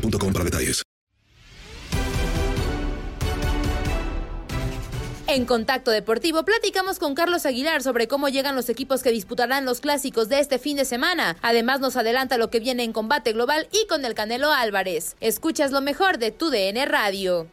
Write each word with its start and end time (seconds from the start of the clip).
para 0.00 0.44
detalles. 0.44 0.82
En 5.28 5.44
Contacto 5.44 5.90
Deportivo 5.90 6.44
platicamos 6.44 7.00
con 7.00 7.16
Carlos 7.16 7.46
Aguilar 7.46 7.82
sobre 7.82 8.06
cómo 8.06 8.28
llegan 8.28 8.54
los 8.54 8.68
equipos 8.68 9.02
que 9.02 9.10
disputarán 9.10 9.64
los 9.64 9.80
clásicos 9.80 10.28
de 10.28 10.38
este 10.38 10.60
fin 10.60 10.76
de 10.76 10.84
semana. 10.84 11.36
Además 11.42 11.80
nos 11.80 11.96
adelanta 11.96 12.38
lo 12.38 12.48
que 12.48 12.60
viene 12.60 12.84
en 12.84 12.92
combate 12.92 13.32
global 13.32 13.68
y 13.72 13.88
con 13.88 14.04
el 14.04 14.14
Canelo 14.14 14.52
Álvarez. 14.52 15.16
Escuchas 15.20 15.72
lo 15.72 15.80
mejor 15.80 16.18
de 16.18 16.30
tu 16.30 16.50
DN 16.50 16.86
Radio. 16.86 17.48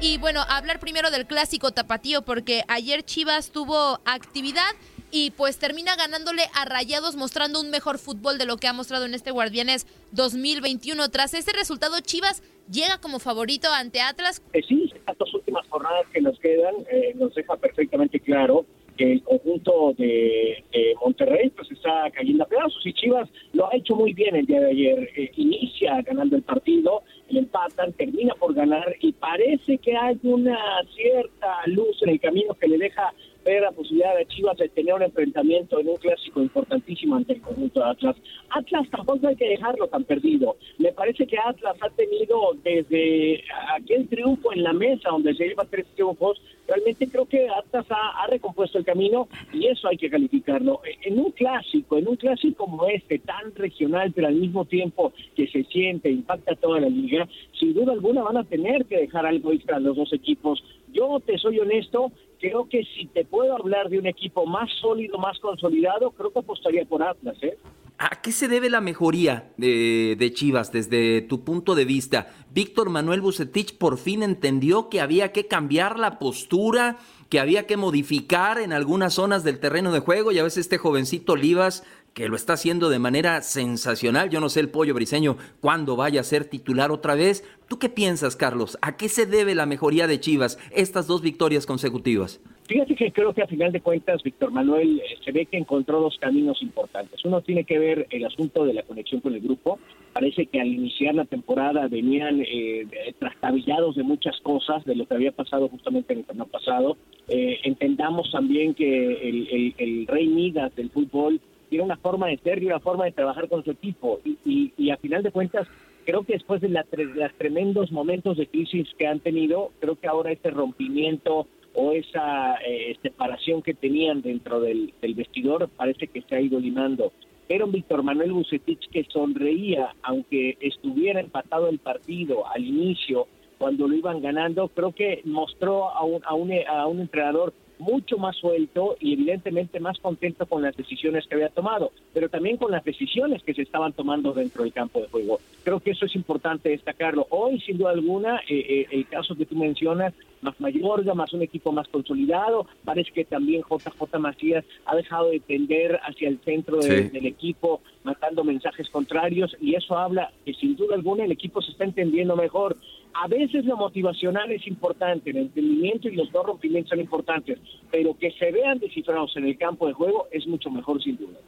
Y 0.00 0.18
bueno, 0.18 0.44
hablar 0.50 0.80
primero 0.80 1.10
del 1.10 1.26
clásico 1.26 1.70
tapatío 1.70 2.20
porque 2.22 2.62
ayer 2.68 3.06
Chivas 3.06 3.52
tuvo 3.52 4.00
actividad 4.04 4.70
y 5.14 5.30
pues 5.30 5.60
termina 5.60 5.94
ganándole 5.94 6.42
a 6.54 6.64
Rayados 6.64 7.14
mostrando 7.14 7.60
un 7.60 7.70
mejor 7.70 7.98
fútbol 7.98 8.36
de 8.36 8.46
lo 8.46 8.56
que 8.56 8.66
ha 8.66 8.72
mostrado 8.72 9.04
en 9.06 9.14
este 9.14 9.30
Guardianes 9.30 9.86
2021. 10.10 11.08
Tras 11.10 11.34
ese 11.34 11.52
resultado, 11.52 12.00
Chivas 12.00 12.42
llega 12.68 12.98
como 13.00 13.20
favorito 13.20 13.68
ante 13.72 14.00
Atlas. 14.00 14.42
Eh, 14.52 14.60
sí, 14.66 14.90
estas 14.92 15.16
dos 15.16 15.32
últimas 15.32 15.68
jornadas 15.68 16.04
que 16.12 16.20
nos 16.20 16.36
quedan 16.40 16.74
eh, 16.90 17.12
nos 17.14 17.32
deja 17.32 17.56
perfectamente 17.56 18.18
claro 18.18 18.66
que 18.96 19.12
el 19.12 19.22
conjunto 19.22 19.94
de, 19.98 20.64
de, 20.72 20.94
Monterrey 21.00 21.50
pues 21.50 21.70
está 21.70 22.10
cayendo 22.12 22.42
a 22.44 22.48
pedazos 22.48 22.84
y 22.84 22.92
Chivas 22.92 23.28
lo 23.52 23.70
ha 23.70 23.76
hecho 23.76 23.94
muy 23.94 24.12
bien 24.14 24.34
el 24.34 24.46
día 24.46 24.60
de 24.62 24.70
ayer. 24.70 25.10
Eh, 25.16 25.30
inicia 25.36 26.02
ganando 26.02 26.34
el 26.34 26.42
partido, 26.42 27.04
le 27.28 27.38
empatan, 27.38 27.92
termina 27.92 28.34
por 28.34 28.52
ganar 28.52 28.96
y 29.00 29.12
parece 29.12 29.78
que 29.78 29.96
hay 29.96 30.18
una 30.24 30.58
cierta 30.92 31.56
luz 31.66 32.02
en 32.02 32.10
el 32.10 32.20
camino 32.20 32.54
que 32.54 32.66
le 32.66 32.78
deja 32.78 33.12
ver 33.44 33.62
la 33.62 33.72
posibilidad 33.72 34.16
de 34.16 34.26
Chivas 34.26 34.56
de 34.56 34.68
tener 34.68 34.94
un 34.94 35.02
enfrentamiento 35.02 35.78
en 35.78 35.88
un 35.88 35.96
clásico 35.96 36.42
importantísimo 36.42 37.16
ante 37.16 37.34
el 37.34 37.40
conjunto 37.40 37.80
de 37.80 37.86
Atlas. 37.86 38.16
Atlas 38.50 38.88
tampoco 38.90 39.28
hay 39.28 39.36
que 39.36 39.48
dejarlo 39.48 39.86
tan 39.88 40.04
perdido. 40.04 40.56
Me 40.78 40.92
parece 40.92 41.26
que 41.26 41.36
Atlas 41.38 41.76
ha 41.80 41.90
tenido 41.90 42.54
desde 42.62 43.44
aquel 43.76 44.08
triunfo 44.08 44.52
en 44.52 44.62
la 44.62 44.72
mesa, 44.72 45.10
donde 45.10 45.34
se 45.34 45.46
lleva 45.46 45.64
tres 45.64 45.86
triunfos, 45.94 46.40
realmente 46.66 47.08
creo 47.08 47.26
que 47.26 47.48
Atlas 47.48 47.86
ha, 47.90 48.26
recompuesto 48.28 48.78
el 48.78 48.84
camino 48.84 49.28
y 49.52 49.66
eso 49.66 49.88
hay 49.88 49.96
que 49.96 50.08
calificarlo. 50.08 50.80
En 51.02 51.18
un 51.18 51.30
clásico, 51.32 51.98
en 51.98 52.08
un 52.08 52.16
clásico 52.16 52.64
como 52.64 52.86
este, 52.88 53.18
tan 53.18 53.54
regional, 53.54 54.12
pero 54.14 54.28
al 54.28 54.34
mismo 54.34 54.64
tiempo 54.64 55.12
que 55.36 55.46
se 55.48 55.64
siente, 55.64 56.10
impacta 56.10 56.54
toda 56.56 56.80
la 56.80 56.88
liga, 56.88 57.28
sin 57.58 57.74
duda 57.74 57.92
alguna 57.92 58.22
van 58.22 58.38
a 58.38 58.44
tener 58.44 58.86
que 58.86 58.96
dejar 58.96 59.26
algo 59.26 59.52
extra 59.52 59.78
los 59.78 59.96
dos 59.96 60.12
equipos. 60.12 60.62
Yo 60.94 61.20
te 61.26 61.36
soy 61.38 61.58
honesto, 61.58 62.12
creo 62.38 62.68
que 62.68 62.84
si 62.84 63.06
te 63.06 63.24
puedo 63.24 63.56
hablar 63.56 63.88
de 63.90 63.98
un 63.98 64.06
equipo 64.06 64.46
más 64.46 64.70
sólido, 64.80 65.18
más 65.18 65.38
consolidado, 65.40 66.12
creo 66.12 66.32
que 66.32 66.38
apostaría 66.38 66.84
por 66.84 67.02
Atlas, 67.02 67.36
¿eh? 67.42 67.58
¿A 67.98 68.20
qué 68.22 68.32
se 68.32 68.48
debe 68.48 68.70
la 68.70 68.80
mejoría 68.80 69.52
de, 69.56 70.32
Chivas 70.34 70.72
desde 70.72 71.22
tu 71.22 71.44
punto 71.44 71.76
de 71.76 71.84
vista? 71.84 72.28
Víctor 72.52 72.90
Manuel 72.90 73.20
Bucetich 73.20 73.78
por 73.78 73.98
fin 73.98 74.24
entendió 74.24 74.88
que 74.88 75.00
había 75.00 75.30
que 75.30 75.46
cambiar 75.46 75.98
la 75.98 76.18
postura, 76.18 76.98
que 77.28 77.38
había 77.38 77.66
que 77.66 77.76
modificar 77.76 78.58
en 78.58 78.72
algunas 78.72 79.14
zonas 79.14 79.44
del 79.44 79.60
terreno 79.60 79.92
de 79.92 80.00
juego 80.00 80.32
y 80.32 80.38
a 80.38 80.42
veces 80.42 80.66
este 80.66 80.78
jovencito 80.78 81.34
Olivas 81.34 81.84
que 82.14 82.28
lo 82.28 82.36
está 82.36 82.52
haciendo 82.52 82.88
de 82.88 83.00
manera 83.00 83.42
sensacional. 83.42 84.30
Yo 84.30 84.40
no 84.40 84.48
sé 84.48 84.60
el 84.60 84.70
pollo 84.70 84.94
briseño 84.94 85.36
cuándo 85.60 85.96
vaya 85.96 86.20
a 86.20 86.24
ser 86.24 86.44
titular 86.44 86.92
otra 86.92 87.16
vez. 87.16 87.44
¿Tú 87.68 87.78
qué 87.78 87.88
piensas, 87.88 88.36
Carlos? 88.36 88.78
¿A 88.82 88.96
qué 88.96 89.08
se 89.08 89.26
debe 89.26 89.54
la 89.54 89.66
mejoría 89.66 90.06
de 90.06 90.20
Chivas, 90.20 90.58
estas 90.70 91.06
dos 91.08 91.22
victorias 91.22 91.66
consecutivas? 91.66 92.40
Fíjate 92.66 92.94
que 92.94 93.12
creo 93.12 93.34
que 93.34 93.42
a 93.42 93.46
final 93.46 93.72
de 93.72 93.80
cuentas 93.80 94.22
Víctor 94.22 94.50
Manuel 94.50 94.98
eh, 95.00 95.16
se 95.22 95.32
ve 95.32 95.44
que 95.44 95.58
encontró 95.58 96.00
dos 96.00 96.16
caminos 96.18 96.62
importantes. 96.62 97.22
Uno 97.24 97.42
tiene 97.42 97.64
que 97.64 97.78
ver 97.78 98.06
el 98.10 98.24
asunto 98.24 98.64
de 98.64 98.72
la 98.72 98.82
conexión 98.84 99.20
con 99.20 99.34
el 99.34 99.40
grupo. 99.40 99.78
Parece 100.14 100.46
que 100.46 100.60
al 100.60 100.68
iniciar 100.68 101.14
la 101.14 101.26
temporada 101.26 101.88
venían 101.88 102.40
eh, 102.40 102.86
trastabillados 103.18 103.96
de 103.96 104.02
muchas 104.02 104.40
cosas, 104.40 104.82
de 104.84 104.94
lo 104.94 105.06
que 105.06 105.14
había 105.14 105.32
pasado 105.32 105.68
justamente 105.68 106.14
en 106.14 106.20
el 106.20 106.24
torneo 106.24 106.46
pasado. 106.46 106.96
Eh, 107.28 107.58
entendamos 107.64 108.30
también 108.32 108.72
que 108.72 109.28
el, 109.28 109.74
el, 109.76 110.06
rey 110.06 110.28
Midas 110.28 110.74
del 110.74 110.90
fútbol 110.90 111.40
tiene 111.74 111.86
una 111.86 111.96
forma 111.96 112.28
de 112.28 112.38
ser 112.38 112.62
y 112.62 112.66
una 112.66 112.78
forma 112.78 113.04
de 113.04 113.10
trabajar 113.10 113.48
con 113.48 113.64
su 113.64 113.72
equipo. 113.72 114.20
Y, 114.24 114.38
y, 114.44 114.72
y 114.76 114.90
a 114.90 114.96
final 114.96 115.24
de 115.24 115.32
cuentas, 115.32 115.66
creo 116.06 116.22
que 116.22 116.34
después 116.34 116.60
de, 116.60 116.68
la, 116.68 116.86
los 116.92 117.34
tremendos 117.34 117.90
momentos 117.90 118.36
de 118.36 118.46
crisis 118.46 118.86
que 118.96 119.08
han 119.08 119.18
tenido, 119.18 119.72
creo 119.80 119.96
que 119.96 120.06
ahora 120.06 120.30
este 120.30 120.52
rompimiento 120.52 121.48
o 121.74 121.90
esa 121.90 122.54
eh, 122.64 122.96
separación 123.02 123.60
que 123.60 123.74
tenían 123.74 124.22
dentro 124.22 124.60
del, 124.60 124.94
del, 125.02 125.14
vestidor 125.14 125.68
parece 125.68 126.06
que 126.06 126.22
se 126.22 126.36
ha 126.36 126.40
ido 126.40 126.60
limando. 126.60 127.12
Era 127.48 127.64
un 127.64 127.72
Víctor 127.72 128.04
Manuel 128.04 128.34
Bucetich 128.34 128.88
que 128.92 129.02
sonreía, 129.12 129.96
aunque 130.04 130.56
estuviera 130.60 131.18
empatado 131.18 131.68
el 131.68 131.80
partido 131.80 132.46
al 132.46 132.64
inicio, 132.64 133.26
cuando 133.58 133.88
lo 133.88 133.96
iban 133.96 134.22
ganando, 134.22 134.68
creo 134.68 134.92
que 134.92 135.22
mostró 135.24 135.90
a 135.90 136.04
un, 136.04 136.22
a 136.24 136.34
un, 136.34 136.52
a 136.68 136.86
un 136.86 137.00
entrenador 137.00 137.52
mucho 137.78 138.18
más 138.18 138.36
suelto 138.36 138.96
y 139.00 139.14
evidentemente 139.14 139.80
más 139.80 139.98
contento 139.98 140.46
con 140.46 140.62
las 140.62 140.76
decisiones 140.76 141.26
que 141.26 141.34
había 141.34 141.48
tomado, 141.48 141.92
pero 142.12 142.28
también 142.28 142.56
con 142.56 142.70
las 142.70 142.84
decisiones 142.84 143.42
que 143.42 143.54
se 143.54 143.62
estaban 143.62 143.92
tomando 143.92 144.32
dentro 144.32 144.62
del 144.62 144.72
campo 144.72 145.00
de 145.00 145.08
juego. 145.08 145.40
Creo 145.62 145.80
que 145.80 145.92
eso 145.92 146.06
es 146.06 146.14
importante 146.14 146.68
destacarlo. 146.68 147.26
Hoy, 147.30 147.60
sin 147.60 147.78
duda 147.78 147.90
alguna, 147.90 148.38
eh, 148.48 148.64
eh, 148.68 148.86
el 148.90 149.06
caso 149.06 149.34
que 149.34 149.46
tú 149.46 149.56
mencionas, 149.56 150.14
más 150.42 150.60
Mayorga, 150.60 151.14
más 151.14 151.32
un 151.32 151.42
equipo 151.42 151.72
más 151.72 151.88
consolidado, 151.88 152.66
parece 152.84 153.10
que 153.12 153.24
también 153.24 153.62
JJ 153.62 154.18
Macías 154.18 154.64
ha 154.84 154.94
dejado 154.94 155.30
de 155.30 155.40
tender 155.40 155.98
hacia 156.02 156.28
el 156.28 156.38
centro 156.40 156.76
de, 156.76 157.04
sí. 157.04 157.08
del 157.08 157.26
equipo, 157.26 157.80
matando 158.04 158.44
mensajes 158.44 158.90
contrarios, 158.90 159.56
y 159.60 159.74
eso 159.74 159.96
habla 159.96 160.30
que 160.44 160.52
sin 160.52 160.76
duda 160.76 160.94
alguna 160.94 161.24
el 161.24 161.32
equipo 161.32 161.62
se 161.62 161.72
está 161.72 161.84
entendiendo 161.84 162.36
mejor. 162.36 162.76
A 163.14 163.28
veces 163.28 163.64
lo 163.64 163.76
motivacional 163.76 164.50
es 164.50 164.66
importante, 164.66 165.30
el 165.30 165.36
entendimiento 165.36 166.08
y 166.08 166.16
los 166.16 166.30
dos 166.32 166.46
rompimientos 166.46 166.90
son 166.90 167.00
importantes, 167.00 167.58
pero 167.90 168.18
que 168.18 168.32
se 168.32 168.50
vean 168.50 168.80
descifrados 168.80 169.36
en 169.36 169.46
el 169.46 169.56
campo 169.56 169.86
de 169.86 169.92
juego 169.92 170.26
es 170.32 170.46
mucho 170.46 170.68
mejor 170.68 171.00
sin 171.02 171.16
duda. 171.16 171.38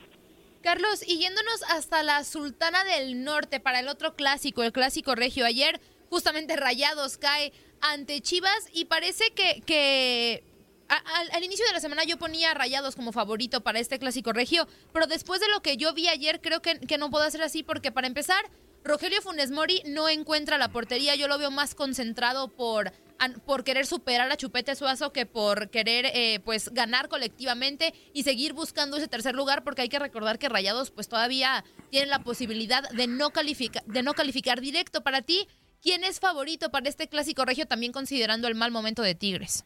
Carlos, 0.63 1.03
y 1.07 1.19
yéndonos 1.19 1.63
hasta 1.71 2.03
la 2.03 2.25
Sultana 2.25 2.83
del 2.85 3.25
Norte 3.25 3.61
para 3.61 3.81
el 3.81 3.89
otro 3.89 4.15
clásico, 4.15 4.63
el 4.63 4.73
clásico 4.73 5.15
regio. 5.15 5.45
Ayer 5.45 5.81
justamente 6.09 6.57
Rayados 6.57 7.19
cae 7.19 7.53
ante 7.81 8.21
Chivas 8.21 8.69
y 8.73 8.87
parece 8.87 9.31
que, 9.31 9.63
que 9.67 10.45
al, 10.89 11.45
inicio 11.45 11.67
de 11.67 11.73
la 11.73 11.81
semana 11.81 12.05
yo 12.05 12.17
ponía 12.17 12.55
Rayados 12.55 12.97
como 12.97 13.13
favorito 13.13 13.61
para 13.63 13.79
este 13.81 13.99
clásico 13.99 14.33
regio, 14.33 14.67
pero 14.93 15.07
después 15.07 15.41
de 15.41 15.49
lo 15.49 15.61
que 15.61 15.77
yo 15.77 15.95
vi 15.95 16.09
ayer 16.09 16.41
creo 16.41 16.63
que, 16.63 16.79
que 16.81 16.99
no 16.99 17.11
puedo 17.11 17.25
hacer 17.25 17.43
así 17.43 17.63
porque 17.63 17.93
para 17.93 18.07
empezar, 18.07 18.45
Rogelio 18.87 19.21
Funes 19.21 19.51
Mori 19.51 19.83
no 19.85 20.09
encuentra 20.09 20.59
la 20.59 20.69
portería, 20.69 21.17
yo 21.17 21.27
lo 21.27 21.39
veo 21.39 21.51
más 21.51 21.75
concentrado 21.75 22.49
por 22.49 22.93
por 23.47 23.65
querer 23.65 23.87
superar 23.87 24.31
a 24.31 24.37
Chupete 24.37 24.77
Suazo 24.77 25.11
que 25.11 25.25
por 25.25 25.71
querer 25.71 26.05
eh, 26.13 26.39
pues 26.45 26.69
ganar 26.69 27.09
colectivamente 27.09 27.95
y 28.13 28.25
seguir 28.25 28.53
buscando 28.53 28.99
ese 28.99 29.09
tercer 29.09 29.35
lugar 29.35 29.65
porque 29.65 29.81
hay 29.81 29.89
que 29.89 29.99
recordar 29.99 30.39
que 30.39 30.51
Rayados 30.51 30.91
pues 30.91 31.09
todavía 31.09 31.65
tienen 31.91 32.11
la 32.11 32.23
posibilidad 32.23 32.87
de 32.91 33.07
no 33.07 33.31
calificar 33.31 33.83
de 33.87 34.03
no 34.03 34.13
calificar 34.13 34.61
directo. 34.61 35.03
Para 35.03 35.23
ti 35.23 35.49
quién 35.81 36.05
es 36.05 36.21
favorito 36.21 36.71
para 36.71 36.91
este 36.91 37.09
clásico 37.09 37.47
regio 37.47 37.67
también 37.67 37.91
considerando 37.91 38.49
el 38.49 38.55
mal 38.55 38.71
momento 38.71 39.01
de 39.01 39.15
Tigres 39.15 39.65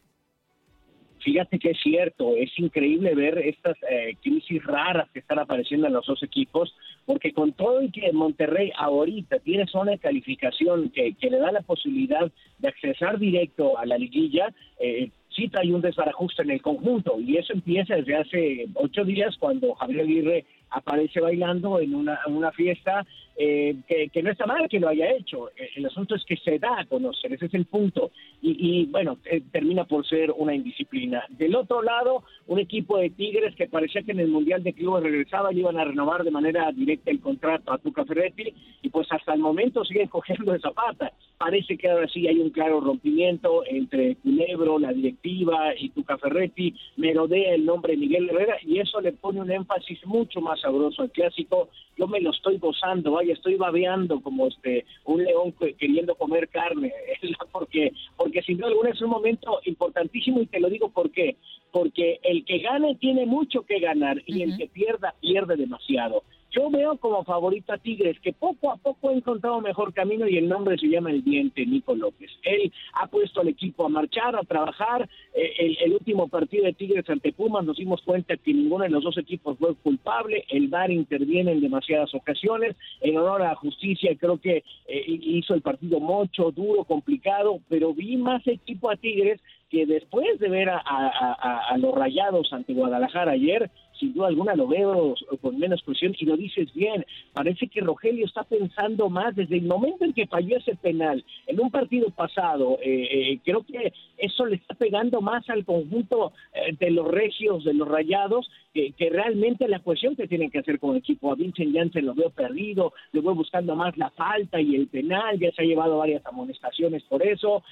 Fíjate 1.23 1.59
que 1.59 1.71
es 1.71 1.77
cierto, 1.81 2.35
es 2.35 2.51
increíble 2.57 3.13
ver 3.13 3.37
estas 3.37 3.77
eh, 3.89 4.15
crisis 4.21 4.63
raras 4.63 5.09
que 5.11 5.19
están 5.19 5.39
apareciendo 5.39 5.87
en 5.87 5.93
los 5.93 6.05
dos 6.05 6.21
equipos, 6.23 6.73
porque 7.05 7.31
con 7.31 7.53
todo 7.53 7.81
y 7.81 7.91
que 7.91 8.11
Monterrey 8.11 8.71
ahorita 8.75 9.39
tiene 9.39 9.67
zona 9.67 9.91
de 9.91 9.99
calificación 9.99 10.89
que, 10.89 11.15
le 11.21 11.37
da 11.37 11.51
la 11.51 11.61
posibilidad 11.61 12.31
de 12.57 12.67
accesar 12.67 13.19
directo 13.19 13.77
a 13.77 13.85
la 13.85 13.97
liguilla, 13.97 14.51
eh, 14.79 15.11
sí 15.29 15.47
trae 15.47 15.71
un 15.71 15.81
desbarajuste 15.81 16.41
en 16.41 16.51
el 16.51 16.61
conjunto, 16.61 17.19
y 17.19 17.37
eso 17.37 17.53
empieza 17.53 17.95
desde 17.95 18.15
hace 18.15 18.65
ocho 18.73 19.03
días 19.03 19.37
cuando 19.37 19.75
Javier 19.75 20.01
Aguirre 20.01 20.45
aparece 20.71 21.19
bailando 21.19 21.79
en 21.79 21.93
una, 21.93 22.19
una 22.27 22.51
fiesta 22.51 23.05
eh, 23.43 24.09
que, 24.13 24.21
no 24.21 24.31
está 24.31 24.45
mal 24.45 24.69
que 24.69 24.79
lo 24.79 24.87
haya 24.87 25.11
hecho. 25.11 25.49
Eh, 25.57 25.71
el 25.75 25.87
asunto 25.87 26.13
es 26.13 26.23
que 26.25 26.37
se 26.37 26.59
da 26.59 26.79
a 26.79 26.85
conocer, 26.85 27.33
ese 27.33 27.47
es 27.47 27.53
el 27.55 27.65
punto. 27.65 28.11
Y, 28.43 28.85
bueno, 28.85 29.17
eh, 29.25 29.41
termina 29.51 29.85
por 29.85 30.07
ser 30.07 30.31
una 30.31 30.53
indisciplina. 30.53 31.23
Del 31.29 31.55
otro 31.55 31.81
lado, 31.81 32.23
un 32.47 32.59
equipo 32.59 32.97
de 32.97 33.09
Tigres 33.09 33.55
que 33.55 33.67
parecía 33.67 34.03
que 34.03 34.11
en 34.11 34.19
el 34.19 34.27
Mundial 34.27 34.61
de 34.63 34.73
Clubes 34.73 35.03
regresaba 35.03 35.51
y 35.51 35.59
iban 35.59 35.79
a 35.79 35.85
renovar 35.85 36.23
de 36.23 36.31
manera 36.31 36.71
directa 36.71 37.09
el 37.09 37.19
contrato 37.19 37.71
a 37.71 37.79
Tuca 37.79 38.05
Ferretti 38.05 38.53
y 38.81 38.89
pues 38.89 39.07
hasta 39.11 39.33
el 39.33 39.39
momento 39.39 39.83
siguen 39.85 40.07
cogiendo 40.09 40.51
de 40.51 40.59
zapata. 40.59 41.11
Parece 41.37 41.77
que 41.77 41.89
ahora 41.89 42.07
sí 42.07 42.27
hay 42.27 42.39
un 42.39 42.51
claro 42.51 42.79
rompimiento 42.79 43.63
entre 43.65 44.15
Culebro, 44.17 44.77
la 44.77 44.93
directiva 44.93 45.73
y 45.75 45.89
Tuca 45.89 46.17
Ferretti, 46.19 46.75
merodea 46.97 47.55
el 47.55 47.65
nombre 47.65 47.97
Miguel 47.97 48.29
Herrera 48.29 48.57
y 48.63 48.79
eso 48.79 49.01
le 49.01 49.13
pone 49.13 49.41
un 49.41 49.51
énfasis 49.51 50.05
mucho 50.05 50.41
más 50.41 50.61
sabroso 50.61 51.01
al 51.01 51.11
clásico. 51.11 51.69
Yo 51.97 52.07
me 52.07 52.21
lo 52.21 52.31
estoy 52.31 52.57
gozando, 52.57 53.13
vaya, 53.13 53.30
estoy 53.31 53.55
babeando 53.55 54.21
como 54.21 54.47
este 54.47 54.85
un 55.05 55.23
león 55.23 55.53
queriendo 55.77 56.15
comer 56.15 56.49
carne, 56.49 56.91
porque 57.51 57.91
porque 58.17 58.41
sin 58.41 58.57
duda 58.57 58.67
alguna 58.69 58.91
es 58.91 59.01
un 59.01 59.09
momento 59.09 59.59
importantísimo 59.65 60.41
y 60.41 60.47
te 60.47 60.59
lo 60.59 60.69
digo 60.69 60.89
porque 60.89 61.37
porque 61.71 62.19
el 62.23 62.45
que 62.45 62.59
gane 62.59 62.95
tiene 62.95 63.25
mucho 63.25 63.63
que 63.63 63.79
ganar 63.79 64.21
y 64.25 64.41
el 64.41 64.57
que 64.57 64.67
pierda 64.67 65.15
pierde 65.19 65.55
demasiado. 65.55 66.23
Yo 66.51 66.69
veo 66.69 66.97
como 66.97 67.23
favorito 67.23 67.71
a 67.71 67.77
Tigres, 67.77 68.19
que 68.19 68.33
poco 68.33 68.71
a 68.71 68.75
poco 68.75 69.07
ha 69.09 69.13
encontrado 69.13 69.61
mejor 69.61 69.93
camino 69.93 70.27
y 70.27 70.37
el 70.37 70.49
nombre 70.49 70.77
se 70.77 70.89
llama 70.89 71.09
El 71.09 71.23
Diente, 71.23 71.65
Nico 71.65 71.95
López. 71.95 72.29
Él 72.43 72.73
ha 72.93 73.07
puesto 73.07 73.39
al 73.39 73.47
equipo 73.47 73.85
a 73.85 73.89
marchar, 73.89 74.35
a 74.35 74.43
trabajar. 74.43 75.07
Eh, 75.33 75.77
el, 75.79 75.93
último 75.93 76.27
partido 76.27 76.65
de 76.65 76.73
Tigres 76.73 77.09
ante 77.09 77.31
Pumas 77.31 77.63
nos 77.63 77.77
dimos 77.77 78.01
cuenta 78.01 78.35
que 78.35 78.53
ninguno 78.53 78.83
de 78.83 78.89
los 78.89 79.01
dos 79.01 79.17
equipos 79.17 79.57
fue 79.57 79.75
culpable. 79.75 80.43
El 80.49 80.67
VAR 80.67 80.91
interviene 80.91 81.53
en 81.53 81.61
demasiadas 81.61 82.13
ocasiones. 82.13 82.75
En 82.99 83.17
honor 83.17 83.43
a 83.43 83.49
la 83.49 83.55
justicia, 83.55 84.13
creo 84.19 84.37
que 84.37 84.57
eh, 84.87 85.03
hizo 85.07 85.53
el 85.53 85.61
partido 85.61 86.01
mucho, 86.01 86.51
duro, 86.51 86.83
complicado, 86.83 87.61
pero 87.69 87.93
vi 87.93 88.17
más 88.17 88.45
equipo 88.45 88.91
a 88.91 88.97
Tigres 88.97 89.39
que 89.69 89.85
después 89.85 90.37
de 90.39 90.49
ver 90.49 90.69
a 90.69 91.77
los 91.77 91.95
rayados 91.95 92.51
ante 92.51 92.73
Guadalajara 92.73 93.31
ayer, 93.31 93.71
sin 94.01 94.13
duda 94.13 94.27
alguna 94.27 94.55
lo 94.55 94.67
veo 94.67 95.15
con 95.41 95.59
menos 95.59 95.81
presión 95.83 96.13
y 96.17 96.25
lo 96.25 96.35
dices 96.35 96.73
bien. 96.73 97.05
Parece 97.33 97.67
que 97.67 97.81
Rogelio 97.81 98.25
está 98.25 98.43
pensando 98.43 99.09
más 99.09 99.35
desde 99.35 99.57
el 99.57 99.65
momento 99.65 100.03
en 100.03 100.13
que 100.13 100.27
falló 100.27 100.57
ese 100.57 100.75
penal 100.75 101.23
en 101.45 101.59
un 101.61 101.69
partido 101.69 102.09
pasado. 102.09 102.79
Eh, 102.81 103.07
eh, 103.11 103.39
creo 103.45 103.63
que 103.63 103.93
eso 104.17 104.45
le 104.47 104.55
está 104.55 104.73
pegando 104.73 105.21
más 105.21 105.47
al 105.49 105.63
conjunto 105.63 106.33
eh, 106.53 106.75
de 106.79 106.89
los 106.89 107.07
regios, 107.07 107.63
de 107.63 107.75
los 107.75 107.87
rayados, 107.87 108.49
que, 108.73 108.93
realmente 109.11 109.67
la 109.67 109.79
cuestión 109.79 110.15
que 110.15 110.27
tienen 110.27 110.49
que 110.49 110.59
hacer 110.59 110.79
con 110.79 110.91
el 110.91 110.97
equipo. 110.97 111.31
A 111.31 111.35
Vincent 111.35 111.75
Janssen 111.75 112.05
lo 112.05 112.15
veo 112.15 112.29
perdido, 112.29 112.93
lo 113.11 113.21
veo 113.21 113.35
buscando 113.35 113.75
más 113.75 113.97
la 113.97 114.09
falta 114.11 114.59
y 114.59 114.75
el 114.75 114.87
penal, 114.87 115.39
ya 115.39 115.51
se 115.51 115.61
ha 115.61 115.65
llevado 115.65 115.97
varias 115.97 116.25
amonestaciones 116.25 117.03
por 117.03 117.25
eso. 117.25 117.63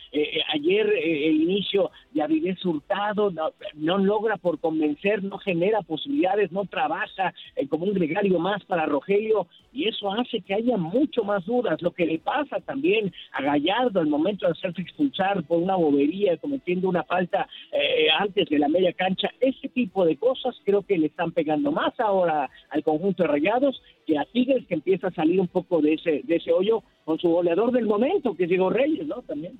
ayer 0.53 0.87
el 0.87 1.41
inicio 1.41 1.91
de 2.11 2.21
Avilés 2.21 2.63
Hurtado 2.65 3.31
no, 3.31 3.51
no 3.75 3.97
logra 3.97 4.37
por 4.37 4.59
convencer, 4.59 5.23
no 5.23 5.37
genera 5.37 5.81
posibilidades 5.81 6.19
no 6.51 6.65
trabaja 6.65 7.33
eh, 7.55 7.67
como 7.67 7.85
un 7.85 7.93
gregario 7.93 8.39
más 8.39 8.63
para 8.65 8.85
Rogelio 8.85 9.47
y 9.71 9.87
eso 9.87 10.11
hace 10.11 10.41
que 10.41 10.53
haya 10.53 10.77
mucho 10.77 11.23
más 11.23 11.45
dudas. 11.45 11.81
Lo 11.81 11.91
que 11.91 12.05
le 12.05 12.19
pasa 12.19 12.59
también 12.61 13.13
a 13.33 13.41
Gallardo 13.41 13.99
al 13.99 14.07
momento 14.07 14.45
de 14.45 14.53
hacerse 14.53 14.81
expulsar 14.81 15.43
por 15.43 15.59
una 15.59 15.75
bobería, 15.75 16.37
cometiendo 16.37 16.89
una 16.89 17.03
falta 17.03 17.47
eh, 17.71 18.07
antes 18.17 18.49
de 18.49 18.59
la 18.59 18.67
media 18.67 18.93
cancha, 18.93 19.29
ese 19.39 19.69
tipo 19.69 20.05
de 20.05 20.17
cosas 20.17 20.55
creo 20.65 20.81
que 20.89 20.97
le 20.97 21.07
están 21.07 21.31
pegando 21.31 21.71
más 21.71 21.93
ahora 21.99 22.49
al 22.71 22.83
conjunto 22.83 23.21
de 23.21 23.29
Rayados 23.29 23.79
que 24.07 24.17
a 24.17 24.25
Tigres 24.25 24.65
que 24.67 24.73
empieza 24.73 25.07
a 25.07 25.13
salir 25.13 25.39
un 25.39 25.47
poco 25.47 25.81
de 25.81 25.93
ese, 25.93 26.21
de 26.23 26.35
ese 26.37 26.51
hoyo 26.51 26.81
con 27.05 27.19
su 27.19 27.29
goleador 27.29 27.71
del 27.71 27.85
momento, 27.85 28.35
que 28.35 28.45
es 28.45 28.49
Diego 28.49 28.71
Reyes, 28.71 29.05
¿no? 29.05 29.21
También. 29.21 29.59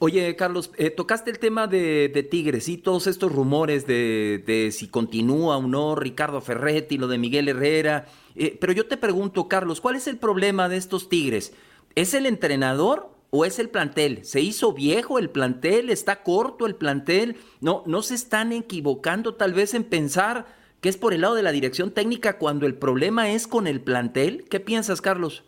Oye, 0.00 0.36
Carlos, 0.36 0.70
eh, 0.76 0.90
tocaste 0.90 1.30
el 1.30 1.38
tema 1.38 1.66
de, 1.66 2.28
Tigres 2.30 2.68
y 2.68 2.76
todos 2.76 3.06
estos 3.06 3.32
rumores 3.32 3.86
de, 3.86 4.68
si 4.70 4.88
continúa 4.88 5.56
o 5.56 5.62
no 5.62 5.94
Ricardo 5.94 6.42
Ferretti, 6.42 6.98
lo 6.98 7.08
de 7.08 7.16
Miguel 7.16 7.48
Herrera. 7.48 8.04
Eh, 8.36 8.56
pero 8.60 8.74
yo 8.74 8.86
te 8.86 8.98
pregunto, 8.98 9.48
Carlos, 9.48 9.80
¿cuál 9.80 9.96
es 9.96 10.06
el 10.06 10.18
problema 10.18 10.68
de 10.68 10.76
estos 10.76 11.08
Tigres? 11.08 11.56
¿Es 11.94 12.12
el 12.12 12.26
entrenador 12.26 13.10
o 13.30 13.44
es 13.44 13.58
el 13.58 13.70
plantel? 13.70 14.24
¿Se 14.24 14.40
hizo 14.40 14.72
viejo 14.72 15.18
el 15.18 15.30
plantel? 15.30 15.90
¿Está 15.90 16.22
corto 16.22 16.66
el 16.66 16.74
plantel? 16.74 17.36
No, 17.60 17.82
no 17.86 18.02
se 18.02 18.14
están 18.14 18.52
equivocando 18.52 19.34
tal 19.34 19.54
vez 19.54 19.74
en 19.74 19.84
pensar 19.84 20.46
que 20.80 20.88
es 20.88 20.96
por 20.96 21.12
el 21.12 21.22
lado 21.22 21.34
de 21.34 21.42
la 21.42 21.52
dirección 21.52 21.90
técnica 21.90 22.38
cuando 22.38 22.66
el 22.66 22.74
problema 22.74 23.30
es 23.30 23.46
con 23.46 23.66
el 23.66 23.80
plantel. 23.80 24.44
¿Qué 24.48 24.60
piensas, 24.60 25.00
Carlos? 25.00 25.44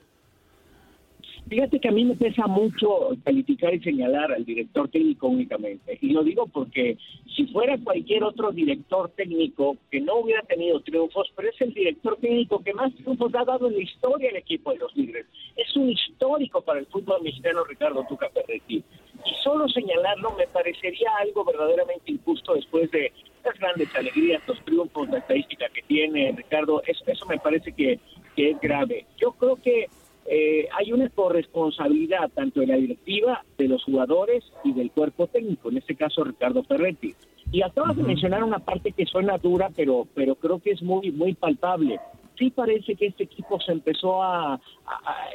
Fíjate 1.50 1.80
que 1.80 1.88
a 1.88 1.90
mí 1.90 2.04
me 2.04 2.14
pesa 2.14 2.46
mucho 2.46 3.08
calificar 3.24 3.74
y 3.74 3.80
señalar 3.80 4.30
al 4.30 4.44
director 4.44 4.88
técnico 4.88 5.26
únicamente. 5.26 5.98
Y 6.00 6.10
lo 6.10 6.22
digo 6.22 6.46
porque 6.46 6.96
si 7.34 7.44
fuera 7.48 7.76
cualquier 7.82 8.22
otro 8.22 8.52
director 8.52 9.10
técnico 9.16 9.76
que 9.90 10.00
no 10.00 10.20
hubiera 10.20 10.42
tenido 10.42 10.78
triunfos, 10.78 11.28
pero 11.34 11.48
es 11.48 11.60
el 11.60 11.74
director 11.74 12.16
técnico 12.18 12.62
que 12.62 12.72
más 12.72 12.94
triunfos 12.94 13.34
ha 13.34 13.44
dado 13.44 13.66
en 13.66 13.74
la 13.74 13.82
historia 13.82 14.28
del 14.28 14.36
equipo 14.36 14.72
de 14.72 14.78
los 14.78 14.94
Tigres. 14.94 15.26
Es 15.56 15.76
un 15.76 15.90
histórico 15.90 16.62
para 16.62 16.78
el 16.78 16.86
fútbol 16.86 17.20
mexicano 17.20 17.64
Ricardo 17.64 18.06
Tuca 18.08 18.30
Ferretti. 18.30 18.76
Y 18.76 19.34
solo 19.42 19.68
señalarlo 19.68 20.30
me 20.38 20.46
parecería 20.46 21.10
algo 21.20 21.44
verdaderamente 21.44 22.12
injusto 22.12 22.54
después 22.54 22.92
de 22.92 23.12
las 23.44 23.58
grandes 23.58 23.92
alegrías, 23.96 24.40
los 24.46 24.64
triunfos, 24.64 25.08
la 25.08 25.18
estadística 25.18 25.68
que 25.70 25.82
tiene 25.82 26.30
Ricardo. 26.30 26.80
Eso, 26.86 27.02
eso 27.08 27.26
me 27.26 27.38
parece 27.38 27.72
que 27.72 27.98
es 28.36 28.60
grave. 28.60 29.04
Yo 29.18 29.32
creo 29.32 29.56
que 29.56 29.88
eh, 30.32 30.68
hay 30.78 30.92
una 30.92 31.08
corresponsabilidad 31.08 32.30
tanto 32.32 32.60
de 32.60 32.68
la 32.68 32.76
directiva, 32.76 33.44
de 33.58 33.66
los 33.66 33.82
jugadores 33.82 34.44
y 34.62 34.72
del 34.72 34.92
cuerpo 34.92 35.26
técnico, 35.26 35.70
en 35.70 35.78
este 35.78 35.96
caso 35.96 36.22
Ricardo 36.22 36.62
Ferretti. 36.62 37.16
Y 37.50 37.62
acabas 37.62 37.96
de 37.96 38.04
mencionar 38.04 38.44
una 38.44 38.60
parte 38.60 38.92
que 38.92 39.06
suena 39.06 39.38
dura, 39.38 39.70
pero, 39.74 40.06
pero 40.14 40.36
creo 40.36 40.60
que 40.60 40.70
es 40.70 40.82
muy, 40.82 41.10
muy 41.10 41.34
palpable 41.34 41.98
sí 42.40 42.50
parece 42.50 42.96
que 42.96 43.06
este 43.06 43.24
equipo 43.24 43.60
se 43.60 43.72
empezó 43.72 44.22
a, 44.22 44.58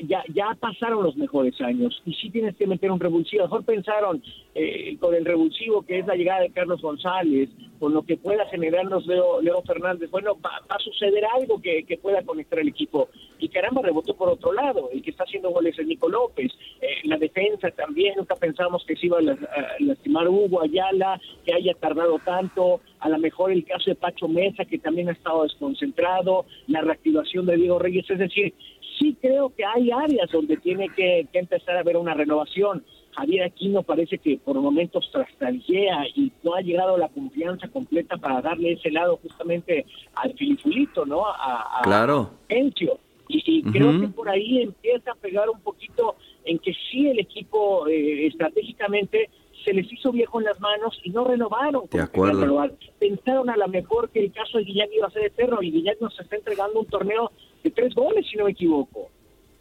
ya, 0.03 0.23
ya 0.33 0.57
pasaron 0.59 1.03
los 1.03 1.15
mejores 1.15 1.61
años 1.61 2.01
y 2.03 2.13
sí 2.15 2.31
tienes 2.31 2.55
que 2.55 2.65
meter 2.65 2.91
un 2.91 2.99
revulsivo. 2.99 3.43
Mejor 3.43 3.63
pensaron 3.63 4.23
eh, 4.55 4.97
con 4.99 5.13
el 5.13 5.23
revulsivo 5.23 5.83
que 5.83 5.99
es 5.99 6.07
la 6.07 6.15
llegada 6.15 6.41
de 6.41 6.49
Carlos 6.49 6.81
González, 6.81 7.49
con 7.79 7.93
lo 7.93 8.01
que 8.01 8.17
pueda 8.17 8.47
generarnos 8.47 9.05
Leo, 9.05 9.39
Leo 9.39 9.61
Fernández. 9.61 10.09
Bueno, 10.09 10.35
va, 10.43 10.61
a 10.67 10.79
suceder 10.79 11.23
algo 11.25 11.61
que, 11.61 11.83
que, 11.83 11.97
pueda 11.97 12.23
conectar 12.23 12.59
el 12.59 12.69
equipo. 12.69 13.09
Y 13.39 13.49
caramba, 13.49 13.81
rebotó 13.81 14.15
por 14.15 14.29
otro 14.29 14.53
lado. 14.53 14.89
El 14.91 15.01
que 15.01 15.11
está 15.11 15.23
haciendo 15.23 15.49
goles 15.49 15.77
es 15.77 15.85
Nico 15.85 16.09
López. 16.09 16.51
Eh, 16.81 16.87
la 17.03 17.17
defensa 17.17 17.69
también, 17.71 18.15
nunca 18.17 18.35
pensamos 18.35 18.83
que 18.85 18.95
se 18.95 19.07
iba 19.07 19.19
a 19.19 19.37
lastimar 19.79 20.27
Hugo 20.27 20.61
Ayala, 20.61 21.19
que 21.45 21.53
haya 21.53 21.73
tardado 21.73 22.19
tanto 22.19 22.81
a 22.99 23.09
lo 23.09 23.19
mejor 23.19 23.51
el 23.51 23.63
caso 23.65 23.91
de 23.91 23.95
Pacho 23.95 24.27
Mesa, 24.27 24.65
que 24.65 24.79
también 24.79 25.09
ha 25.09 25.11
estado 25.11 25.43
desconcentrado, 25.43 26.45
la 26.67 26.81
reactivación 26.81 27.45
de 27.45 27.55
Diego 27.55 27.77
Reyes, 27.77 28.09
es 28.09 28.17
decir, 28.17 28.53
sí 28.97 29.15
creo 29.21 29.53
que 29.55 29.63
hay 29.63 29.91
áreas 29.91 30.29
donde 30.31 30.57
tiene 30.57 30.89
que, 30.89 31.27
empezar 31.33 31.77
a 31.77 31.81
haber 31.81 31.97
una 31.97 32.13
renovación. 32.13 32.83
Javier 33.11 33.43
Aquino 33.43 33.83
parece 33.83 34.17
que 34.17 34.37
por 34.37 34.59
momentos 34.59 35.09
trastalguea 35.11 36.05
y 36.15 36.31
no 36.43 36.55
ha 36.55 36.61
llegado 36.61 36.97
la 36.97 37.07
confianza 37.09 37.67
completa 37.69 38.17
para 38.17 38.41
darle 38.41 38.73
ese 38.73 38.91
lado 38.91 39.17
justamente 39.21 39.85
al 40.15 40.33
filifulito, 40.33 41.05
¿no? 41.05 41.25
A, 41.25 41.79
a 41.79 41.81
claro. 41.83 42.31
Encio. 42.49 42.99
Y, 43.27 43.63
creo 43.63 43.99
que 43.99 44.07
por 44.07 44.29
ahí 44.29 44.61
empieza 44.61 45.11
a 45.11 45.15
pegar 45.15 45.49
un 45.49 45.59
poquito 45.61 46.15
en 46.43 46.59
que 46.59 46.73
sí 46.91 47.07
el 47.07 47.19
equipo 47.19 47.87
eh, 47.87 48.27
estratégicamente 48.27 49.29
se 49.63 49.73
les 49.73 49.91
hizo 49.91 50.11
viejo 50.11 50.39
en 50.39 50.45
las 50.45 50.59
manos 50.59 50.97
y 51.03 51.09
no 51.09 51.25
renovaron. 51.25 51.85
De 51.91 52.01
acuerdo. 52.01 52.69
Pensaron 52.99 53.49
a 53.49 53.57
lo 53.57 53.67
mejor 53.67 54.09
que 54.11 54.19
el 54.19 54.31
caso 54.31 54.59
de 54.59 54.63
Guiñac 54.63 54.89
iba 54.95 55.07
a 55.07 55.11
ser 55.11 55.25
eterno 55.25 55.61
y 55.61 55.71
Guiñac 55.71 55.99
nos 55.99 56.17
está 56.19 56.35
entregando 56.35 56.79
un 56.79 56.85
torneo 56.85 57.31
de 57.63 57.71
tres 57.71 57.93
goles, 57.95 58.25
si 58.29 58.37
no 58.37 58.45
me 58.45 58.51
equivoco. 58.51 59.09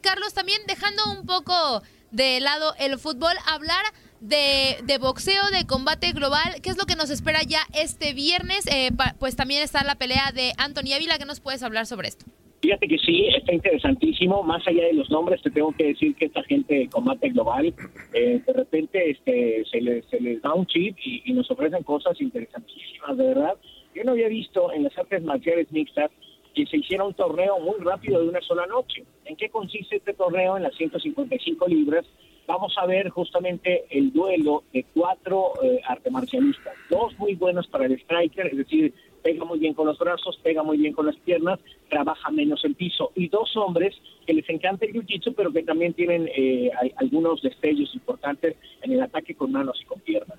Carlos, 0.03 0.35
también 0.35 0.61
dejando 0.69 1.03
un 1.19 1.27
poco 1.27 1.83
de 2.11 2.39
lado 2.41 2.75
el 2.79 2.99
fútbol, 2.99 3.33
hablar 3.47 3.83
de, 4.21 4.77
de, 4.85 4.99
boxeo, 4.99 5.51
de 5.51 5.67
combate 5.67 6.13
global. 6.13 6.61
¿Qué 6.63 6.71
es 6.71 6.77
lo 6.77 6.85
que 6.85 6.97
nos 6.97 7.11
espera 7.11 7.43
ya 7.43 7.61
este 7.73 8.13
viernes? 8.13 8.67
Eh, 8.67 8.91
pues 9.19 9.37
también 9.37 9.63
está 9.63 9.83
la 9.85 9.97
pelea 9.97 10.33
de 10.33 10.53
Anthony 10.59 10.93
Ávila. 10.95 11.19
¿Qué 11.19 11.25
nos 11.25 11.41
puedes 11.41 11.63
hablar 11.63 11.87
sobre 11.87 12.09
esto? 12.09 12.27
Fíjate 12.65 12.89
que 12.89 12.97
sí, 12.97 13.27
está 13.27 13.53
interesantísimo. 13.53 14.43
Más 14.43 14.67
allá 14.67 14.87
de 14.87 14.95
los 14.95 15.11
nombres, 15.11 15.43
te 15.43 15.51
tengo 15.51 15.71
que 15.73 15.89
decir 15.89 16.15
que 16.15 16.25
esta 16.25 16.43
gente 16.45 16.75
de 16.75 16.89
combate 16.89 17.29
global, 17.29 17.75
eh, 18.15 18.41
de 18.47 18.53
repente 18.55 19.11
este, 19.11 19.67
se, 19.71 19.83
les, 19.83 20.07
se 20.07 20.19
les 20.19 20.41
da 20.41 20.55
un 20.55 20.65
chip 20.65 20.97
y, 21.05 21.31
nos 21.35 21.51
ofrecen 21.51 21.83
cosas 21.83 22.19
interesantísimas, 22.23 23.19
de 23.19 23.27
verdad. 23.27 23.57
Yo 23.95 24.03
no 24.05 24.13
había 24.13 24.29
visto 24.29 24.73
en 24.73 24.85
las 24.85 24.97
artes 24.97 25.23
marciales 25.23 25.71
mixtas 25.73 26.11
que 26.55 26.65
se 26.65 26.79
hiciera 26.79 27.05
un 27.05 27.13
torneo 27.13 27.59
muy 27.61 27.77
rápido 27.81 28.23
de 28.23 28.31
una 28.31 28.41
sola 28.41 28.65
noche. 28.65 29.05
¿En 29.27 29.37
qué 29.37 29.51
consiste 29.51 29.97
este 29.97 30.15
torneo? 30.15 30.57
En 30.57 30.63
las 30.63 30.75
155 30.75 31.69
libras 31.69 32.07
vamos 32.47 32.75
a 32.79 32.87
ver 32.87 33.11
justamente 33.11 33.85
el 33.91 34.11
duelo 34.11 34.65
de 34.73 34.87
cuatro 34.95 35.53
eh, 35.63 35.83
arte 35.87 36.11
marcialistas. 36.11 36.75
Dos 36.89 37.19
muy 37.19 37.35
buenos 37.35 37.67
para 37.67 37.85
el 37.85 37.93
striker, 38.01 38.47
es 38.47 38.57
decir, 38.57 38.95
pega 39.25 39.43
muy 39.47 39.59
bien 39.59 39.73
con 39.73 39.87
los 39.87 39.99
brazos, 39.99 40.39
pega 40.43 40.63
muy 40.63 40.77
bien 40.77 40.93
con 40.93 41.07
las 41.07 41.17
piernas, 41.17 41.59
trabaja 41.89 42.31
menos 42.31 42.63
el 42.65 42.75
piso. 42.75 43.11
Y 43.15 43.29
dos 43.29 43.57
hombres 43.57 43.97
que 44.27 44.35
les 44.35 44.49
encanta 44.51 44.85
el 44.85 44.93
jiu-jitsu, 44.93 45.35
pero 45.35 45.51
que 45.51 45.63
también 45.63 45.95
tienen 45.95 46.29
eh, 46.37 46.71
algunos 46.97 47.41
destellos 47.41 47.93
importantes 47.95 48.55
en 48.83 48.93
el 48.93 49.03
ataque 49.03 49.35
con 49.35 49.51
manos 49.51 49.81
y 49.81 49.87
con 49.87 49.99
piernas. 50.01 50.39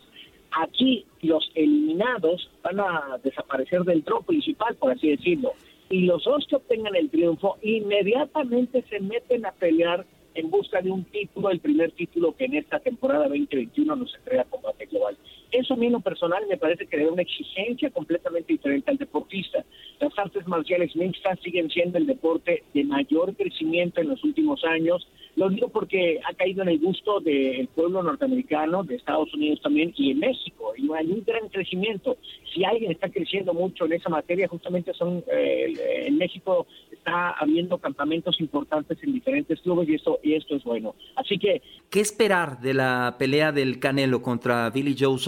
Aquí 0.52 1.04
los 1.24 1.52
eliminados 1.56 2.48
van 2.64 2.80
a 2.80 3.20
desaparecer 3.24 3.82
del 3.84 4.04
tropo 4.04 4.28
principal, 4.28 4.76
por 4.76 4.92
así 4.92 5.10
decirlo. 5.10 5.54
Y 5.90 6.02
los 6.02 6.24
dos 6.24 6.46
que 6.48 6.56
obtengan 6.56 6.96
el 6.96 7.10
triunfo 7.10 7.58
inmediatamente 7.64 8.84
se 8.88 9.00
meten 9.00 9.48
a 9.48 9.52
pelear 9.52 10.06
en 10.36 10.52
busca 10.52 10.82
de 10.82 10.92
un 10.92 11.06
título, 11.06 11.50
el 11.50 11.60
primer 11.60 11.92
título 11.94 12.36
que 12.36 12.46
en 12.46 12.56
esta 12.56 12.80
temporada 12.80 13.28
2021 13.30 13.96
nos 13.96 14.14
entrega 14.16 14.44
Combate 14.44 14.86
Global. 14.86 15.18
Eso 15.56 15.74
a 15.74 15.78
mí 15.78 15.90
personal 16.04 16.44
me 16.50 16.58
parece 16.58 16.86
que 16.86 16.98
le 16.98 17.08
una 17.08 17.22
exigencia 17.22 17.90
completamente 17.90 18.52
diferente 18.52 18.92
al 18.92 18.98
deportista. 18.98 19.64
Las 20.02 20.18
artes 20.20 20.46
marciales 20.48 20.94
mixtas 20.96 21.40
siguen 21.42 21.70
siendo 21.70 21.98
el 21.98 22.06
deporte 22.06 22.64
de 22.74 22.84
mayor 22.84 23.34
crecimiento 23.36 24.02
en 24.02 24.10
los 24.10 24.22
últimos 24.24 24.64
años. 24.66 25.08
Lo 25.38 25.50
digo 25.50 25.70
porque 25.70 26.20
ha 26.30 26.34
caído 26.34 26.62
en 26.64 26.70
el 26.70 26.80
gusto 26.80 27.20
del 27.20 27.68
pueblo 27.68 28.04
norteamericano, 28.04 28.84
de 28.84 28.96
Estados 28.96 29.34
Unidos 29.34 29.62
también 29.62 29.94
y 29.96 30.12
en 30.12 30.20
México. 30.20 30.74
Y 30.78 30.92
hay 30.94 31.12
un 31.12 31.24
gran 31.26 31.48
crecimiento. 31.50 32.18
Si 32.54 32.64
alguien 32.64 32.92
está 32.92 33.10
creciendo 33.10 33.54
mucho 33.54 33.86
en 33.86 33.94
esa 33.94 34.10
materia, 34.10 34.48
justamente 34.48 34.94
son 34.94 35.24
eh, 35.32 35.74
en 36.08 36.18
México 36.18 36.68
está 36.92 37.32
habiendo 37.32 37.78
campamentos 37.78 38.40
importantes 38.40 38.98
en 39.04 39.14
diferentes 39.14 39.62
clubes 39.62 39.88
y 39.90 39.96
esto 39.96 40.20
y 40.24 40.34
esto 40.34 40.56
es 40.56 40.64
bueno. 40.64 40.96
Así 41.16 41.38
que 41.38 41.62
¿qué 41.90 42.00
esperar 42.00 42.60
de 42.62 42.74
la 42.74 43.16
pelea 43.20 43.52
del 43.52 43.80
Canelo 43.80 44.22
contra 44.22 44.70
Billy 44.70 44.96
Joe 44.98 45.20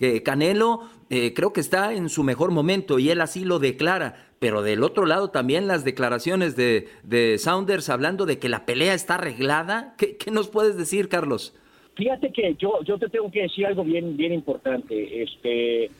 Eh, 0.00 0.22
Canelo 0.22 0.80
eh, 1.10 1.32
creo 1.34 1.52
que 1.52 1.60
está 1.60 1.92
en 1.92 2.08
su 2.08 2.22
mejor 2.22 2.50
momento 2.50 2.98
y 2.98 3.10
él 3.10 3.20
así 3.20 3.44
lo 3.44 3.58
declara. 3.58 4.28
Pero 4.38 4.62
del 4.62 4.82
otro 4.82 5.06
lado 5.06 5.30
también 5.30 5.66
las 5.66 5.84
declaraciones 5.84 6.56
de, 6.56 6.88
de 7.02 7.38
Saunders 7.38 7.88
hablando 7.88 8.26
de 8.26 8.38
que 8.38 8.48
la 8.48 8.66
pelea 8.66 8.94
está 8.94 9.14
arreglada. 9.14 9.94
¿Qué, 9.96 10.16
¿Qué, 10.16 10.30
nos 10.30 10.48
puedes 10.48 10.76
decir, 10.76 11.08
Carlos? 11.08 11.54
Fíjate 11.94 12.32
que 12.32 12.54
yo, 12.58 12.82
yo 12.84 12.98
te 12.98 13.08
tengo 13.08 13.30
que 13.30 13.42
decir 13.42 13.66
algo 13.66 13.84
bien, 13.84 14.16
bien 14.16 14.32
importante. 14.32 15.22
Este, 15.22 15.90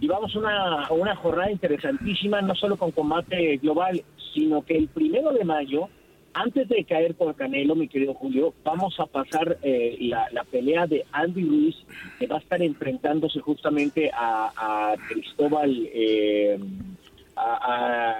llevamos 0.00 0.34
una, 0.36 0.90
una 0.90 1.16
jornada 1.16 1.50
interesantísima, 1.50 2.40
no 2.40 2.54
solo 2.54 2.76
con 2.76 2.92
combate 2.92 3.56
global, 3.58 4.02
sino 4.32 4.62
que 4.64 4.76
el 4.76 4.88
primero 4.88 5.32
de 5.32 5.44
mayo, 5.44 5.88
antes 6.34 6.68
de 6.68 6.84
caer 6.84 7.14
por 7.14 7.34
Canelo, 7.34 7.74
mi 7.74 7.88
querido 7.88 8.14
Julio, 8.14 8.54
vamos 8.64 8.98
a 9.00 9.06
pasar 9.06 9.58
eh, 9.62 9.96
la, 10.00 10.28
la, 10.32 10.44
pelea 10.44 10.86
de 10.86 11.04
Andy 11.12 11.44
Ruiz, 11.44 11.76
que 12.18 12.26
va 12.26 12.36
a 12.36 12.40
estar 12.40 12.62
enfrentándose 12.62 13.40
justamente 13.40 14.10
a, 14.12 14.94
Cristóbal, 15.08 15.88
eh, 15.92 16.58
a, 17.36 18.16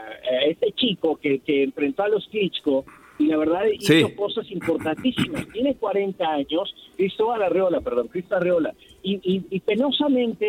este 0.47 0.73
chico 0.73 1.17
que, 1.17 1.41
que 1.41 1.65
enfrentó 1.65 2.03
a 2.03 2.09
los 2.09 2.27
Klitschko, 2.29 2.85
y 3.19 3.27
la 3.27 3.37
verdad 3.37 3.65
hizo 3.79 4.15
cosas 4.17 4.51
importantísimas. 4.51 5.47
Tiene 5.53 5.75
40 5.75 6.25
años, 6.27 6.75
Cristóbal 6.97 7.43
Arreola, 7.43 7.81
perdón, 7.81 8.09
Cristóbal 8.09 8.43
Arreola, 8.43 8.75
y, 9.03 9.21
y, 9.23 9.61
penosamente 9.61 10.47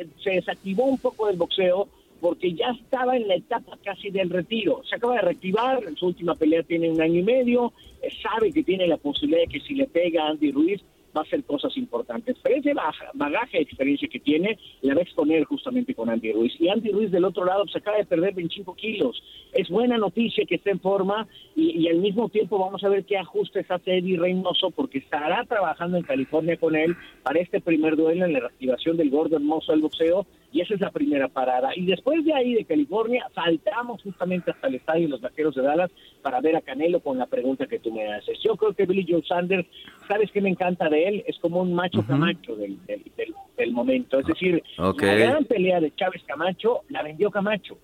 eh, 0.00 0.08
se 0.22 0.30
desactivó 0.30 0.84
un 0.84 0.98
poco 0.98 1.26
del 1.26 1.36
boxeo 1.36 1.88
porque 2.20 2.52
ya 2.52 2.70
estaba 2.70 3.16
en 3.16 3.28
la 3.28 3.36
etapa 3.36 3.78
casi 3.82 4.10
del 4.10 4.30
retiro. 4.30 4.82
Se 4.88 4.96
acaba 4.96 5.14
de 5.14 5.22
reactivar, 5.22 5.82
en 5.84 5.96
su 5.96 6.06
última 6.06 6.34
pelea 6.34 6.62
tiene 6.62 6.90
un 6.90 7.00
año 7.00 7.20
y 7.20 7.22
medio, 7.22 7.72
eh, 8.02 8.08
sabe 8.22 8.52
que 8.52 8.62
tiene 8.62 8.86
la 8.86 8.98
posibilidad 8.98 9.40
de 9.40 9.48
que 9.48 9.60
si 9.60 9.74
le 9.74 9.86
pega 9.86 10.24
a 10.24 10.30
Andy 10.30 10.52
Ruiz 10.52 10.80
va 11.16 11.22
a 11.22 11.24
hacer 11.24 11.44
cosas 11.44 11.76
importantes. 11.76 12.36
Pero 12.42 12.56
ese 12.56 12.72
bagaje 13.14 13.58
de 13.58 13.62
experiencia 13.62 14.08
que 14.08 14.20
tiene 14.20 14.58
la 14.82 14.94
va 14.94 15.00
a 15.00 15.02
exponer 15.02 15.44
justamente 15.44 15.94
con 15.94 16.10
Andy 16.10 16.32
Ruiz. 16.32 16.54
Y 16.58 16.68
Andy 16.68 16.90
Ruiz 16.90 17.10
del 17.10 17.24
otro 17.24 17.44
lado 17.44 17.66
se 17.68 17.78
acaba 17.78 17.98
de 17.98 18.04
perder 18.04 18.34
25 18.34 18.74
kilos. 18.74 19.22
Es 19.52 19.68
buena 19.68 19.98
noticia 19.98 20.44
que 20.46 20.56
esté 20.56 20.70
en 20.70 20.80
forma 20.80 21.26
y, 21.56 21.88
al 21.88 21.98
mismo 21.98 22.28
tiempo 22.28 22.58
vamos 22.58 22.84
a 22.84 22.88
ver 22.88 23.04
qué 23.04 23.18
ajustes 23.18 23.68
hace 23.70 23.98
Eddie 23.98 24.18
Reynoso 24.18 24.70
porque 24.70 24.98
estará 24.98 25.44
trabajando 25.44 25.96
en 25.96 26.04
California 26.04 26.56
con 26.56 26.76
él 26.76 26.96
para 27.22 27.40
este 27.40 27.60
primer 27.60 27.96
duelo 27.96 28.26
en 28.26 28.32
la 28.32 28.40
reactivación 28.40 28.96
del 28.96 29.10
gordo 29.10 29.36
hermoso 29.36 29.72
del 29.72 29.80
boxeo 29.80 30.26
y 30.52 30.60
esa 30.60 30.74
es 30.74 30.80
la 30.80 30.90
primera 30.90 31.28
parada. 31.28 31.70
Y 31.76 31.86
después 31.86 32.24
de 32.24 32.34
ahí, 32.34 32.54
de 32.54 32.64
California, 32.64 33.26
saltamos 33.34 34.02
justamente 34.02 34.50
hasta 34.50 34.66
el 34.66 34.76
estadio 34.76 35.02
de 35.02 35.08
los 35.08 35.20
Vaqueros 35.20 35.54
de 35.54 35.62
Dallas 35.62 35.90
para 36.22 36.40
ver 36.40 36.56
a 36.56 36.60
Canelo 36.60 37.00
con 37.00 37.18
la 37.18 37.26
pregunta 37.26 37.66
que 37.66 37.78
tú 37.78 37.92
me 37.92 38.12
haces. 38.12 38.38
Yo 38.42 38.56
creo 38.56 38.74
que 38.74 38.86
Billy 38.86 39.06
Joe 39.08 39.22
Sanders, 39.26 39.66
¿sabes 40.08 40.30
qué 40.32 40.40
me 40.40 40.50
encanta 40.50 40.88
de 40.88 41.08
él? 41.08 41.24
Es 41.26 41.38
como 41.38 41.60
un 41.60 41.72
macho 41.72 42.04
Camacho 42.06 42.56
del, 42.56 42.78
del, 42.86 43.72
momento. 43.72 44.18
Es 44.18 44.26
decir, 44.26 44.62
la 44.76 44.92
gran 44.92 45.44
pelea 45.44 45.80
de 45.80 45.94
Chávez 45.94 46.22
Camacho 46.26 46.80
la 46.88 47.02
vendió 47.02 47.30
Camacho. 47.30 47.78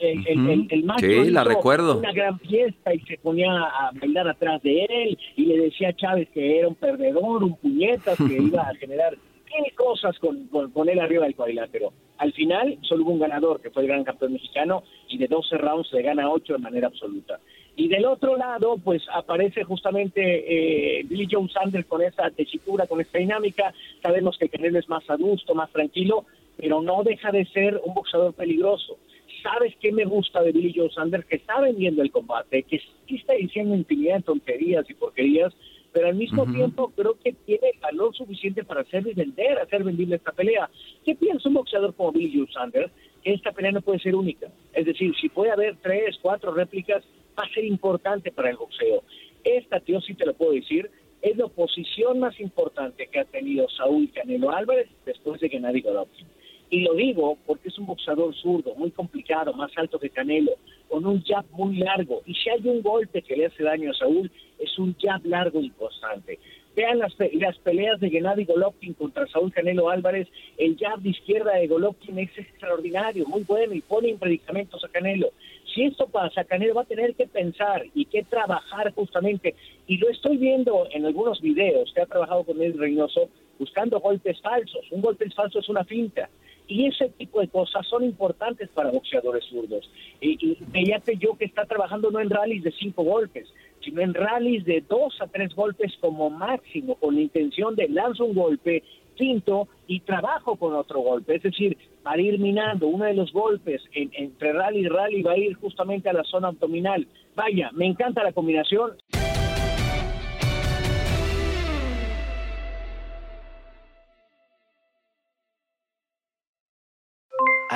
el, 0.00 0.84
macho 0.84 1.06
sí, 1.06 1.30
la 1.30 1.44
recuerdo. 1.44 1.98
una 1.98 2.12
gran 2.12 2.38
fiesta 2.40 2.92
y 2.94 3.00
se 3.00 3.18
ponía 3.18 3.52
a 3.52 3.90
bailar 3.94 4.28
atrás 4.28 4.62
de 4.62 4.84
él 4.84 5.18
y 5.36 5.44
le 5.44 5.58
decía 5.58 5.90
a 5.90 5.92
Chávez 5.92 6.28
que 6.30 6.58
era 6.58 6.68
un 6.68 6.74
perdedor, 6.74 7.44
un 7.44 7.56
puñetas, 7.56 8.16
que 8.16 8.24
iba 8.42 8.62
a 8.62 8.74
generar 8.74 9.16
tiene 9.52 9.70
cosas 9.72 10.18
con, 10.18 10.46
con, 10.48 10.88
arriba 10.88 11.24
del 11.24 11.36
cuadrilátero. 11.36 11.92
Al 12.18 12.32
final 12.32 12.78
solo 12.82 13.04
hubo 13.04 13.12
un 13.12 13.20
ganador, 13.20 13.60
que 13.60 13.70
fue 13.70 13.82
el 13.82 13.88
gran 13.88 14.04
campeón 14.04 14.32
mexicano, 14.32 14.82
y 15.08 15.18
de 15.18 15.26
12 15.26 15.58
rounds 15.58 15.88
se 15.90 16.02
gana 16.02 16.30
8 16.30 16.54
de 16.54 16.58
manera 16.58 16.86
absoluta. 16.86 17.38
Y 17.76 17.88
del 17.88 18.04
otro 18.04 18.36
lado, 18.36 18.76
pues 18.82 19.02
aparece 19.12 19.64
justamente 19.64 20.20
eh, 20.20 21.02
Billy 21.04 21.26
Joe 21.30 21.48
Sanders 21.48 21.86
con 21.86 22.02
esa 22.02 22.30
tesitura, 22.30 22.86
con 22.86 23.00
esa 23.00 23.18
dinámica. 23.18 23.72
Sabemos 24.02 24.36
que 24.38 24.48
Canelo 24.48 24.78
es 24.78 24.88
más 24.88 25.08
adusto, 25.08 25.54
más 25.54 25.70
tranquilo, 25.70 26.26
pero 26.56 26.82
no 26.82 27.02
deja 27.02 27.30
de 27.30 27.46
ser 27.46 27.80
un 27.84 27.94
boxeador 27.94 28.34
peligroso. 28.34 28.98
¿Sabes 29.42 29.74
qué 29.80 29.90
me 29.90 30.04
gusta 30.04 30.42
de 30.42 30.52
Billy 30.52 30.72
Joe 30.76 30.90
Sanders? 30.90 31.24
Que 31.24 31.36
está 31.36 31.60
vendiendo 31.60 32.02
el 32.02 32.12
combate, 32.12 32.62
que 32.62 32.78
sí 32.78 33.16
está 33.16 33.32
diciendo 33.34 33.74
intimidad, 33.74 34.22
tonterías 34.22 34.88
y 34.88 34.94
porquerías, 34.94 35.52
pero 35.92 36.08
al 36.08 36.14
mismo 36.14 36.46
tiempo 36.46 36.92
creo 36.96 37.18
que 37.22 37.32
tiene 37.32 37.72
valor 37.80 38.14
suficiente 38.14 38.64
para 38.64 38.80
hacer 38.80 39.02
vender, 39.14 39.58
hacer 39.58 39.84
vendible 39.84 40.16
esta 40.16 40.32
pelea. 40.32 40.68
¿Qué 41.04 41.14
piensa 41.14 41.48
un 41.48 41.54
boxeador 41.54 41.94
como 41.94 42.12
Billy 42.12 42.38
Joe 42.38 42.52
Sanders? 42.52 42.90
Que 43.22 43.34
esta 43.34 43.52
pelea 43.52 43.72
no 43.72 43.82
puede 43.82 43.98
ser 43.98 44.14
única. 44.14 44.48
Es 44.72 44.86
decir, 44.86 45.14
si 45.20 45.28
puede 45.28 45.52
haber 45.52 45.76
tres, 45.82 46.16
cuatro 46.22 46.52
réplicas, 46.52 47.04
va 47.38 47.44
a 47.44 47.54
ser 47.54 47.64
importante 47.64 48.32
para 48.32 48.50
el 48.50 48.56
boxeo. 48.56 49.02
Esta, 49.44 49.80
tío, 49.80 50.00
sí 50.00 50.14
te 50.14 50.26
lo 50.26 50.34
puedo 50.34 50.52
decir, 50.52 50.90
es 51.20 51.36
la 51.36 51.44
oposición 51.44 52.18
más 52.18 52.38
importante 52.40 53.06
que 53.06 53.20
ha 53.20 53.24
tenido 53.24 53.68
Saúl 53.68 54.10
Canelo 54.12 54.50
Álvarez 54.50 54.88
después 55.04 55.40
de 55.40 55.50
que 55.50 55.60
nadie 55.60 55.82
Golovkin. 55.82 56.26
Y 56.72 56.80
lo 56.80 56.94
digo 56.94 57.36
porque 57.44 57.68
es 57.68 57.78
un 57.78 57.84
boxeador 57.84 58.34
zurdo, 58.34 58.74
muy 58.76 58.90
complicado, 58.90 59.52
más 59.52 59.70
alto 59.76 59.98
que 59.98 60.08
Canelo, 60.08 60.52
con 60.88 61.04
un 61.04 61.22
jab 61.22 61.44
muy 61.50 61.76
largo. 61.76 62.22
Y 62.24 62.32
si 62.32 62.48
hay 62.48 62.66
un 62.66 62.80
golpe 62.80 63.20
que 63.20 63.36
le 63.36 63.44
hace 63.44 63.62
daño 63.62 63.90
a 63.90 63.94
Saúl, 63.94 64.30
es 64.58 64.78
un 64.78 64.96
jab 64.98 65.22
largo 65.26 65.60
y 65.60 65.68
constante. 65.68 66.38
Vean 66.74 67.00
las, 67.00 67.12
las 67.34 67.58
peleas 67.58 68.00
de 68.00 68.08
Gennady 68.08 68.46
Golovkin 68.46 68.94
contra 68.94 69.26
Saúl 69.26 69.52
Canelo 69.52 69.90
Álvarez. 69.90 70.28
El 70.56 70.78
jab 70.78 70.98
de 71.00 71.10
izquierda 71.10 71.56
de 71.56 71.66
Golovkin 71.66 72.18
es 72.18 72.30
extraordinario, 72.38 73.26
muy 73.26 73.42
bueno 73.42 73.74
y 73.74 73.82
pone 73.82 74.08
en 74.08 74.18
predicamentos 74.18 74.82
a 74.82 74.88
Canelo. 74.88 75.28
Si 75.74 75.84
esto 75.84 76.06
pasa, 76.06 76.44
Canelo 76.44 76.72
va 76.72 76.82
a 76.82 76.86
tener 76.86 77.14
que 77.14 77.26
pensar 77.26 77.84
y 77.94 78.06
que 78.06 78.22
trabajar 78.22 78.94
justamente. 78.94 79.54
Y 79.86 79.98
lo 79.98 80.08
estoy 80.08 80.38
viendo 80.38 80.88
en 80.90 81.04
algunos 81.04 81.42
videos 81.42 81.92
que 81.92 82.00
ha 82.00 82.06
trabajado 82.06 82.44
con 82.44 82.62
el 82.62 82.78
Reynoso 82.78 83.28
buscando 83.58 84.00
golpes 84.00 84.40
falsos. 84.40 84.90
Un 84.90 85.02
golpe 85.02 85.28
falso 85.30 85.58
es 85.58 85.68
una 85.68 85.84
finta. 85.84 86.30
Y 86.72 86.86
ese 86.86 87.10
tipo 87.10 87.40
de 87.42 87.48
cosas 87.48 87.86
son 87.86 88.02
importantes 88.02 88.70
para 88.70 88.90
boxeadores 88.90 89.44
zurdos. 89.44 89.90
Y, 90.22 90.56
y 90.72 91.18
yo 91.18 91.36
que 91.36 91.44
está 91.44 91.66
trabajando 91.66 92.10
no 92.10 92.18
en 92.18 92.30
rallies 92.30 92.62
de 92.62 92.72
cinco 92.72 93.02
golpes, 93.02 93.46
sino 93.84 94.00
en 94.00 94.14
rallies 94.14 94.64
de 94.64 94.82
dos 94.88 95.20
a 95.20 95.26
tres 95.26 95.54
golpes 95.54 95.92
como 96.00 96.30
máximo, 96.30 96.94
con 96.94 97.14
la 97.14 97.20
intención 97.20 97.76
de 97.76 97.90
lanzar 97.90 98.26
un 98.26 98.34
golpe, 98.34 98.82
quinto, 99.16 99.68
y 99.86 100.00
trabajo 100.00 100.56
con 100.56 100.74
otro 100.74 101.00
golpe. 101.00 101.36
Es 101.36 101.42
decir, 101.42 101.76
para 102.02 102.22
ir 102.22 102.38
minando 102.38 102.86
uno 102.86 103.04
de 103.04 103.12
los 103.12 103.30
golpes 103.32 103.82
entre 103.92 104.54
rally 104.54 104.80
y 104.80 104.88
rally 104.88 105.22
va 105.22 105.32
a 105.32 105.38
ir 105.38 105.54
justamente 105.56 106.08
a 106.08 106.14
la 106.14 106.24
zona 106.24 106.48
abdominal. 106.48 107.06
Vaya, 107.34 107.70
me 107.74 107.84
encanta 107.84 108.24
la 108.24 108.32
combinación. 108.32 108.92